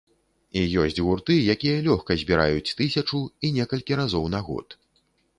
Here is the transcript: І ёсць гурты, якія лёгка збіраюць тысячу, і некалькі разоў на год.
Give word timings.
І 0.59 0.61
ёсць 0.83 0.99
гурты, 1.07 1.35
якія 1.55 1.83
лёгка 1.87 2.17
збіраюць 2.21 2.73
тысячу, 2.79 3.19
і 3.49 3.51
некалькі 3.57 3.99
разоў 4.01 4.25
на 4.37 4.41
год. 4.49 4.77